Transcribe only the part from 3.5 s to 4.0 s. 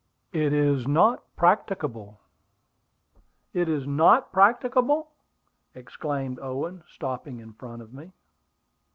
"It is